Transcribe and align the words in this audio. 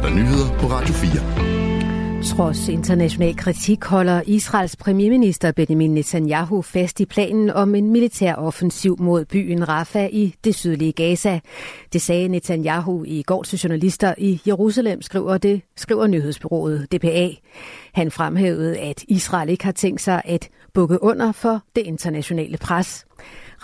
er 0.00 0.04
der 0.04 0.14
nyheder 0.14 0.58
på 0.58 0.66
Radio 0.66 0.94
4. 0.94 2.22
Trods 2.22 2.68
international 2.68 3.36
kritik 3.36 3.84
holder 3.84 4.22
Israels 4.26 4.76
premierminister 4.76 5.52
Benjamin 5.52 5.94
Netanyahu 5.94 6.62
fast 6.62 7.00
i 7.00 7.04
planen 7.04 7.50
om 7.50 7.74
en 7.74 7.90
militær 7.90 8.34
offensiv 8.34 8.96
mod 9.00 9.24
byen 9.24 9.68
Rafah 9.68 10.08
i 10.12 10.34
det 10.44 10.54
sydlige 10.54 10.92
Gaza. 10.92 11.40
Det 11.92 12.02
sagde 12.02 12.28
Netanyahu 12.28 13.04
i 13.04 13.22
går 13.22 13.42
til 13.42 13.58
journalister 13.58 14.14
i 14.18 14.40
Jerusalem, 14.46 15.02
skriver 15.02 15.38
det, 15.38 15.62
skriver 15.76 16.06
nyhedsbyrået 16.06 16.92
DPA. 16.92 17.28
Han 17.92 18.10
fremhævede, 18.10 18.78
at 18.78 19.04
Israel 19.08 19.48
ikke 19.48 19.64
har 19.64 19.72
tænkt 19.72 20.00
sig 20.00 20.22
at 20.24 20.48
bukke 20.74 21.02
under 21.02 21.32
for 21.32 21.62
det 21.76 21.82
internationale 21.82 22.58
pres. 22.58 23.06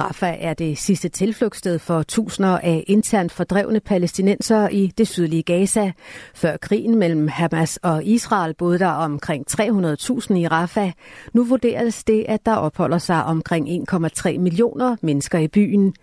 Rafah 0.00 0.36
er 0.40 0.54
det 0.54 0.78
sidste 0.78 1.08
tilflugtssted 1.08 1.78
for 1.78 2.02
tusinder 2.02 2.58
af 2.58 2.84
internt 2.86 3.32
fordrevne 3.32 3.80
palæstinenser 3.80 4.68
i 4.68 4.92
det 4.98 5.08
sydlige 5.08 5.42
Gaza. 5.42 5.92
Før 6.34 6.56
krigen 6.56 6.98
mellem 6.98 7.28
Hamas 7.28 7.76
og 7.76 8.04
Israel 8.04 8.54
boede 8.54 8.78
der 8.78 8.88
omkring 8.88 9.44
300.000 9.50 10.34
i 10.34 10.46
Rafah. 10.46 10.92
Nu 11.32 11.44
vurderes 11.44 12.04
det, 12.04 12.24
at 12.28 12.46
der 12.46 12.54
opholder 12.54 12.98
sig 12.98 13.24
omkring 13.24 13.68
1,3 13.92 14.38
millioner 14.38 14.96
mennesker 15.02 15.38
i 15.38 15.48
byen. 15.48 15.94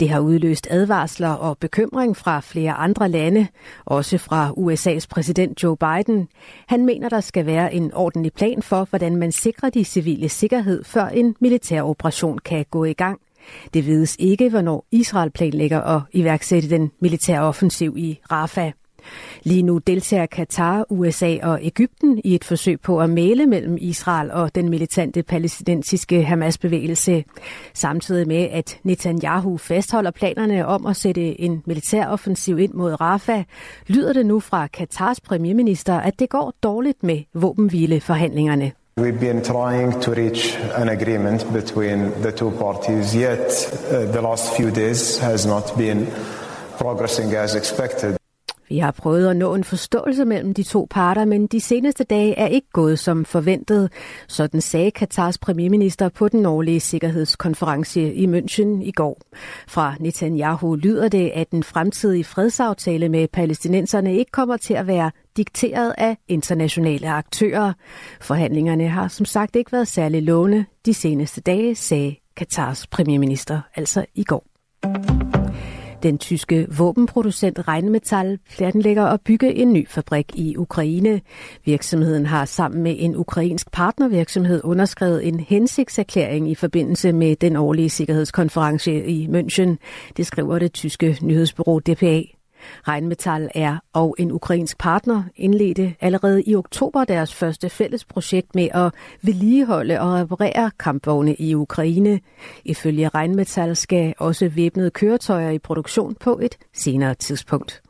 Det 0.00 0.08
har 0.10 0.20
udløst 0.20 0.66
advarsler 0.70 1.30
og 1.30 1.58
bekymring 1.58 2.16
fra 2.16 2.40
flere 2.40 2.72
andre 2.72 3.08
lande, 3.08 3.46
også 3.84 4.18
fra 4.18 4.50
USA's 4.50 5.06
præsident 5.10 5.62
Joe 5.62 5.76
Biden. 5.76 6.28
Han 6.66 6.86
mener, 6.86 7.08
der 7.08 7.20
skal 7.20 7.46
være 7.46 7.74
en 7.74 7.94
ordentlig 7.94 8.32
plan 8.32 8.62
for, 8.62 8.86
hvordan 8.90 9.16
man 9.16 9.32
sikrer 9.32 9.70
de 9.70 9.84
civile 9.84 10.28
sikkerhed, 10.28 10.84
før 10.84 11.06
en 11.06 11.36
militær 11.40 11.82
operation 11.82 12.38
kan 12.38 12.64
gå 12.70 12.84
i 12.84 12.92
gang. 12.92 13.20
Det 13.74 13.86
vides 13.86 14.16
ikke, 14.18 14.48
hvornår 14.48 14.86
Israel 14.90 15.30
planlægger 15.30 15.80
at 15.80 16.02
iværksætte 16.12 16.70
den 16.70 16.90
militære 17.00 17.42
offensiv 17.42 17.94
i 17.96 18.20
Rafah. 18.30 18.72
Lige 19.42 19.62
nu 19.62 19.78
deltager 19.78 20.26
Katar, 20.26 20.84
USA 20.88 21.36
og 21.42 21.58
Ægypten 21.62 22.20
i 22.24 22.34
et 22.34 22.44
forsøg 22.44 22.80
på 22.80 23.00
at 23.00 23.10
male 23.10 23.46
mellem 23.46 23.76
Israel 23.80 24.30
og 24.30 24.54
den 24.54 24.68
militante 24.68 25.22
palæstinensiske 25.22 26.24
Hamas-bevægelse. 26.24 27.24
Samtidig 27.74 28.28
med, 28.28 28.48
at 28.50 28.78
Netanyahu 28.82 29.56
fastholder 29.56 30.10
planerne 30.10 30.66
om 30.66 30.86
at 30.86 30.96
sætte 30.96 31.40
en 31.40 31.62
militær 31.66 32.06
offensiv 32.06 32.58
ind 32.58 32.74
mod 32.74 33.00
Rafah, 33.00 33.44
lyder 33.86 34.12
det 34.12 34.26
nu 34.26 34.40
fra 34.40 34.66
Katars 34.66 35.20
premierminister, 35.20 36.00
at 36.00 36.18
det 36.18 36.28
går 36.28 36.54
dårligt 36.62 37.02
med 37.02 37.22
våbenhvileforhandlingerne. 37.34 38.72
We've 39.00 39.18
been 39.18 39.42
trying 39.42 39.98
to 40.00 40.10
reach 40.10 40.52
an 40.76 40.90
agreement 40.90 41.50
between 41.54 42.20
the 42.20 42.32
two 42.32 42.50
parties, 42.50 43.16
yet 43.16 43.40
uh, 43.40 44.04
the 44.04 44.20
last 44.20 44.54
few 44.54 44.70
days 44.70 45.16
has 45.20 45.46
not 45.46 45.74
been 45.78 46.12
progressing 46.76 47.32
as 47.32 47.54
expected. 47.54 48.19
Vi 48.70 48.78
har 48.78 48.90
prøvet 48.90 49.28
at 49.28 49.36
nå 49.36 49.54
en 49.54 49.64
forståelse 49.64 50.24
mellem 50.24 50.54
de 50.54 50.62
to 50.62 50.86
parter, 50.90 51.24
men 51.24 51.46
de 51.46 51.60
seneste 51.60 52.04
dage 52.04 52.38
er 52.38 52.46
ikke 52.46 52.70
gået 52.72 52.98
som 52.98 53.24
forventet. 53.24 53.92
Sådan 54.28 54.60
sagde 54.60 54.90
Katars 54.90 55.38
premierminister 55.38 56.08
på 56.08 56.28
den 56.28 56.46
årlige 56.46 56.80
sikkerhedskonference 56.80 58.14
i 58.14 58.26
München 58.26 58.82
i 58.82 58.90
går. 58.90 59.20
Fra 59.68 59.94
Netanyahu 60.00 60.74
lyder 60.74 61.08
det, 61.08 61.30
at 61.34 61.50
den 61.50 61.62
fremtidige 61.62 62.24
fredsaftale 62.24 63.08
med 63.08 63.28
palæstinenserne 63.28 64.16
ikke 64.16 64.30
kommer 64.30 64.56
til 64.56 64.74
at 64.74 64.86
være 64.86 65.10
dikteret 65.36 65.94
af 65.98 66.16
internationale 66.28 67.08
aktører. 67.08 67.72
Forhandlingerne 68.20 68.88
har 68.88 69.08
som 69.08 69.26
sagt 69.26 69.56
ikke 69.56 69.72
været 69.72 69.88
særlig 69.88 70.22
lovende 70.22 70.64
de 70.86 70.94
seneste 70.94 71.40
dage, 71.40 71.74
sagde 71.74 72.16
Katars 72.36 72.86
premierminister 72.86 73.60
altså 73.76 74.04
i 74.14 74.24
går. 74.24 74.44
Den 76.02 76.18
tyske 76.18 76.66
våbenproducent 76.78 77.68
Rheinmetall 77.68 78.38
planlægger 78.56 79.04
at 79.04 79.20
bygge 79.20 79.54
en 79.54 79.72
ny 79.72 79.88
fabrik 79.88 80.26
i 80.34 80.56
Ukraine. 80.56 81.20
Virksomheden 81.64 82.26
har 82.26 82.44
sammen 82.44 82.82
med 82.82 82.96
en 82.98 83.16
ukrainsk 83.16 83.70
partnervirksomhed 83.72 84.60
underskrevet 84.64 85.28
en 85.28 85.40
hensigtserklæring 85.40 86.50
i 86.50 86.54
forbindelse 86.54 87.12
med 87.12 87.36
den 87.36 87.56
årlige 87.56 87.90
sikkerhedskonference 87.90 89.04
i 89.04 89.26
München. 89.26 89.76
Det 90.16 90.26
skriver 90.26 90.58
det 90.58 90.72
tyske 90.72 91.18
nyhedsbureau 91.22 91.78
DPA. 91.78 92.39
Rheinmetall 92.88 93.48
er 93.54 93.78
og 93.92 94.16
en 94.18 94.32
ukrainsk 94.32 94.78
partner 94.78 95.22
indledte 95.36 95.94
allerede 96.00 96.42
i 96.42 96.54
oktober 96.54 97.04
deres 97.04 97.34
første 97.34 97.70
fælles 97.70 98.04
projekt 98.04 98.54
med 98.54 98.68
at 98.74 98.92
vedligeholde 99.22 100.00
og 100.00 100.14
reparere 100.14 100.70
kampvogne 100.78 101.34
i 101.34 101.54
Ukraine. 101.54 102.20
Ifølge 102.64 103.08
Rheinmetall 103.08 103.76
skal 103.76 104.14
også 104.18 104.48
væbnede 104.48 104.90
køretøjer 104.90 105.50
i 105.50 105.58
produktion 105.58 106.14
på 106.14 106.38
et 106.42 106.58
senere 106.72 107.14
tidspunkt. 107.14 107.82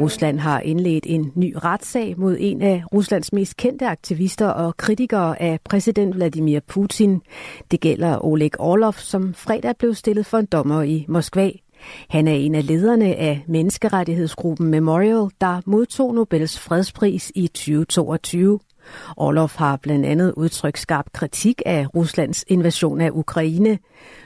Rusland 0.00 0.38
har 0.38 0.60
indledt 0.60 1.06
en 1.08 1.32
ny 1.34 1.54
retssag 1.64 2.14
mod 2.18 2.36
en 2.40 2.62
af 2.62 2.82
Ruslands 2.92 3.32
mest 3.32 3.56
kendte 3.56 3.86
aktivister 3.86 4.48
og 4.48 4.76
kritikere 4.76 5.42
af 5.42 5.58
præsident 5.64 6.14
Vladimir 6.14 6.60
Putin. 6.60 7.22
Det 7.70 7.80
gælder 7.80 8.24
Oleg 8.24 8.60
Orlov, 8.60 8.92
som 8.92 9.34
fredag 9.34 9.76
blev 9.76 9.94
stillet 9.94 10.26
for 10.26 10.38
en 10.38 10.46
dommer 10.46 10.82
i 10.82 11.04
Moskva. 11.08 11.50
Han 12.08 12.28
er 12.28 12.32
en 12.32 12.54
af 12.54 12.66
lederne 12.66 13.16
af 13.16 13.44
menneskerettighedsgruppen 13.46 14.70
Memorial, 14.70 15.30
der 15.40 15.60
modtog 15.66 16.14
Nobels 16.14 16.58
fredspris 16.58 17.32
i 17.34 17.46
2022. 17.46 18.60
Orlov 19.16 19.50
har 19.56 19.76
blandt 19.76 20.06
andet 20.06 20.32
udtrykt 20.36 20.78
skarp 20.78 21.06
kritik 21.12 21.62
af 21.66 21.86
Ruslands 21.94 22.44
invasion 22.48 23.00
af 23.00 23.10
Ukraine. 23.12 23.78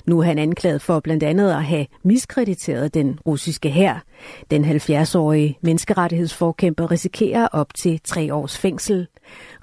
Nu 0.07 0.19
er 0.19 0.25
han 0.25 0.39
anklaget 0.39 0.83
for 0.83 1.01
blandt 1.01 1.23
andet 1.23 1.51
at 1.51 1.65
have 1.65 1.87
miskrediteret 2.03 2.95
den 2.95 3.19
russiske 3.27 3.71
hær. 3.71 4.05
Den 4.51 4.65
70-årige 4.65 5.59
menneskerettighedsforkæmper 5.63 6.91
risikerer 6.91 7.49
op 7.53 7.75
til 7.75 8.01
tre 8.05 8.35
års 8.35 8.59
fængsel. 8.59 9.07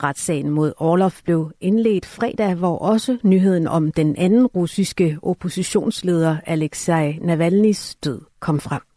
Retssagen 0.04 0.50
mod 0.50 0.74
Orlov 0.78 1.12
blev 1.24 1.52
indledt 1.62 2.06
fredag, 2.06 2.54
hvor 2.54 2.78
også 2.78 3.18
nyheden 3.24 3.68
om 3.68 3.92
den 3.92 4.16
anden 4.16 4.46
russiske 4.48 5.18
oppositionsleder 5.22 6.38
Alexei 6.46 7.12
Navalny's 7.12 7.96
død 8.04 8.22
kom 8.40 8.60
frem. 8.60 8.91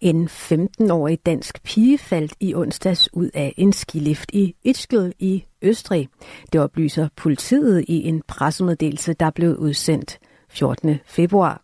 En 0.00 0.26
15-årig 0.26 1.18
dansk 1.26 1.62
pige 1.62 1.98
faldt 1.98 2.34
i 2.40 2.54
onsdags 2.54 3.08
ud 3.12 3.30
af 3.34 3.54
en 3.56 3.72
skilift 3.72 4.30
i 4.32 4.54
Ischgl 4.64 5.12
i 5.18 5.44
Østrig. 5.62 6.08
Det 6.52 6.60
oplyser 6.60 7.08
politiet 7.16 7.84
i 7.88 8.08
en 8.08 8.22
pressemeddelelse, 8.28 9.12
der 9.12 9.30
blev 9.30 9.56
udsendt 9.56 10.18
14. 10.48 10.96
februar. 11.06 11.62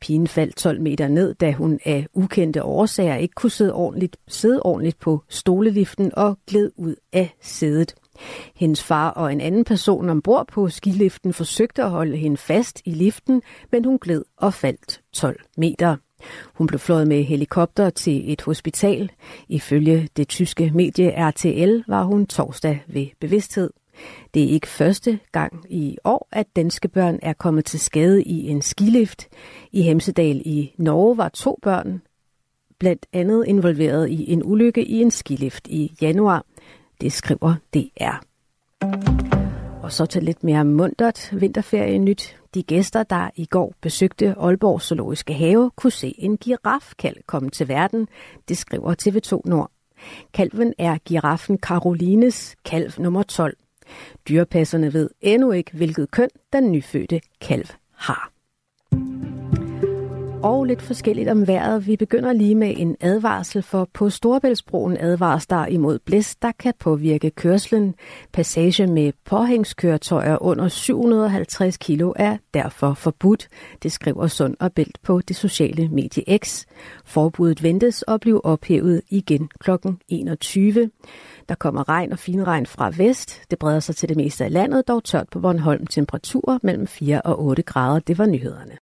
Pigen 0.00 0.26
faldt 0.26 0.56
12 0.56 0.80
meter 0.80 1.08
ned, 1.08 1.34
da 1.34 1.52
hun 1.52 1.78
af 1.84 2.06
ukendte 2.14 2.62
årsager 2.62 3.16
ikke 3.16 3.34
kunne 3.34 3.50
sidde 3.50 3.72
ordentligt, 3.72 4.16
sidde 4.28 4.62
ordentligt 4.62 4.98
på 4.98 5.22
stoleliften 5.28 6.14
og 6.14 6.38
gled 6.46 6.72
ud 6.76 6.94
af 7.12 7.34
sædet. 7.40 7.94
Hendes 8.54 8.82
far 8.82 9.10
og 9.10 9.32
en 9.32 9.40
anden 9.40 9.64
person 9.64 10.08
ombord 10.10 10.46
på 10.48 10.68
skiliften 10.68 11.32
forsøgte 11.32 11.82
at 11.82 11.90
holde 11.90 12.16
hende 12.16 12.36
fast 12.36 12.82
i 12.84 12.90
liften, 12.90 13.42
men 13.72 13.84
hun 13.84 13.98
gled 13.98 14.24
og 14.36 14.54
faldt 14.54 15.00
12 15.12 15.40
meter. 15.56 15.96
Hun 16.54 16.66
blev 16.66 16.78
fløjet 16.78 17.08
med 17.08 17.22
helikopter 17.22 17.90
til 17.90 18.32
et 18.32 18.42
hospital. 18.42 19.10
Ifølge 19.48 20.08
det 20.16 20.28
tyske 20.28 20.70
medie 20.74 21.28
RTL 21.28 21.82
var 21.88 22.02
hun 22.02 22.26
torsdag 22.26 22.84
ved 22.86 23.06
bevidsthed. 23.20 23.70
Det 24.34 24.44
er 24.44 24.48
ikke 24.48 24.68
første 24.68 25.18
gang 25.32 25.64
i 25.68 25.98
år, 26.04 26.28
at 26.32 26.46
danske 26.56 26.88
børn 26.88 27.18
er 27.22 27.32
kommet 27.32 27.64
til 27.64 27.80
skade 27.80 28.22
i 28.22 28.48
en 28.48 28.62
skilift. 28.62 29.28
I 29.72 29.82
Hemsedal 29.82 30.42
i 30.44 30.74
Norge 30.76 31.16
var 31.16 31.28
to 31.28 31.58
børn 31.62 32.02
blandt 32.78 33.06
andet 33.12 33.44
involveret 33.46 34.10
i 34.10 34.32
en 34.32 34.42
ulykke 34.44 34.84
i 34.84 35.00
en 35.00 35.10
skilift 35.10 35.68
i 35.68 35.92
januar. 36.02 36.44
Det 37.00 37.12
skriver 37.12 37.54
DR. 37.74 38.24
Og 39.82 39.92
så 39.92 40.06
til 40.06 40.22
lidt 40.22 40.44
mere 40.44 40.64
mundtet 40.64 41.30
vinterferie 41.32 41.98
nyt. 41.98 42.36
De 42.56 42.62
gæster, 42.62 43.02
der 43.02 43.30
i 43.34 43.44
går 43.44 43.74
besøgte 43.80 44.34
Aalborg 44.38 44.82
Zoologiske 44.82 45.34
Have, 45.34 45.70
kunne 45.76 45.90
se 45.90 46.14
en 46.18 46.36
girafkalv 46.36 47.16
komme 47.26 47.50
til 47.50 47.68
verden. 47.68 48.08
Det 48.48 48.58
skriver 48.58 48.94
TV2 49.02 49.40
Nord. 49.44 49.70
Kalven 50.34 50.74
er 50.78 50.98
giraffen 51.04 51.58
Carolines 51.58 52.56
kalv 52.64 52.92
nummer 52.98 53.22
12. 53.22 53.56
Dyrepasserne 54.28 54.92
ved 54.92 55.10
endnu 55.20 55.52
ikke, 55.52 55.72
hvilket 55.76 56.10
køn 56.10 56.28
den 56.52 56.72
nyfødte 56.72 57.20
kalv 57.40 57.66
har 57.92 58.35
og 60.46 60.64
lidt 60.64 60.82
forskelligt 60.82 61.28
om 61.28 61.46
vejret. 61.46 61.86
Vi 61.86 61.96
begynder 61.96 62.32
lige 62.32 62.54
med 62.54 62.74
en 62.76 62.96
advarsel, 63.00 63.62
for 63.62 63.88
på 63.94 64.10
Storebæltsbroen 64.10 64.96
advares 65.00 65.46
der 65.46 65.66
imod 65.66 65.98
blæst, 65.98 66.42
der 66.42 66.52
kan 66.58 66.74
påvirke 66.78 67.30
kørslen. 67.30 67.94
Passage 68.32 68.86
med 68.86 69.12
påhængskøretøjer 69.24 70.42
under 70.42 70.68
750 70.68 71.76
kilo 71.76 72.12
er 72.16 72.36
derfor 72.54 72.94
forbudt. 72.94 73.48
Det 73.82 73.92
skriver 73.92 74.26
Sund 74.26 74.56
og 74.60 74.72
Bælt 74.72 74.98
på 75.02 75.20
det 75.20 75.36
sociale 75.36 75.88
medie 75.88 76.38
X. 76.38 76.64
Forbuddet 77.04 77.62
ventes 77.62 78.04
at 78.08 78.20
blive 78.20 78.44
ophævet 78.44 79.02
igen 79.10 79.48
kl. 79.60 79.70
21. 80.08 80.90
Der 81.48 81.54
kommer 81.54 81.88
regn 81.88 82.12
og 82.12 82.18
finregn 82.18 82.66
fra 82.66 82.90
vest. 82.96 83.42
Det 83.50 83.58
breder 83.58 83.80
sig 83.80 83.96
til 83.96 84.08
det 84.08 84.16
meste 84.16 84.44
af 84.44 84.52
landet, 84.52 84.88
dog 84.88 85.04
tørt 85.04 85.28
på 85.28 85.40
Bornholm. 85.40 85.86
Temperaturer 85.86 86.58
mellem 86.62 86.86
4 86.86 87.22
og 87.22 87.42
8 87.42 87.62
grader. 87.62 87.98
Det 87.98 88.18
var 88.18 88.26
nyhederne. 88.26 88.76